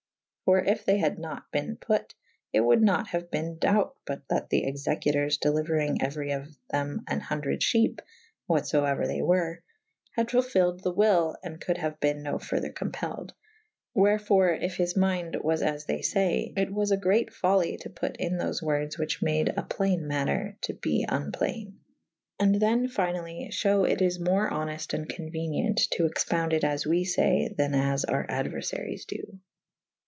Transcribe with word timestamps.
For 0.43 0.61
yf 0.65 0.83
they 0.83 0.97
had 0.97 1.17
nat 1.17 1.43
ben 1.53 1.77
put 1.77 2.13
/ 2.33 2.51
it 2.51 2.59
wolde 2.59 2.81
nat 2.81 3.07
haue 3.07 3.21
bene 3.31 3.55
dought 3.57 3.95
but 4.05 4.27
that 4.27 4.49
the 4.49 4.65
executers' 4.65 5.37
delyuerynge^ 5.37 5.99
euery 6.01 6.35
of 6.35 6.53
hem 6.73 7.05
an 7.07 7.21
hundred 7.21 7.61
fhepe 7.61 7.99
(whatfoeuer 8.49 9.07
they 9.07 9.21
were) 9.21 9.63
had 10.11 10.27
fulfylled 10.29 10.81
the 10.83 10.91
wyll 10.91 11.37
/and 11.45 11.61
could 11.61 11.77
haue 11.77 11.95
ben 12.01 12.21
no 12.21 12.37
further 12.37 12.69
compelled/ 12.69 13.31
wherfore 13.95 14.51
if 14.53 14.75
his 14.75 14.95
mynde 14.97 15.41
was 15.41 15.61
as 15.61 15.85
they 15.85 16.01
fay 16.01 16.51
/ 16.55 16.57
it 16.57 16.69
was 16.73 16.91
a 16.91 16.97
great 16.97 17.29
folye 17.29 17.79
to 17.79 17.89
put 17.89 18.17
in 18.17 18.35
tho 18.37 18.51
wordes 18.61 18.97
whiche 18.97 19.21
made 19.23 19.47
a 19.55 19.63
playne 19.63 20.05
mater 20.05 20.57
to 20.61 20.73
be 20.73 21.05
vnplaine. 21.07 21.75
And 22.41 22.55
than 22.55 22.89
finally 22.89 23.47
fhew 23.53 23.89
it 23.89 24.01
is 24.01 24.19
more 24.19 24.49
honei 24.49 24.85
t 24.85 24.97
and 24.97 25.07
conuenient 25.07 25.77
to 25.91 26.05
expounde 26.05 26.51
it 26.51 26.65
as 26.65 26.85
we 26.85 27.05
fay: 27.05 27.53
then 27.57 27.73
as 27.73 28.03
our 28.03 28.27
aduerfaryes 28.27 29.05
do. 29.05 29.39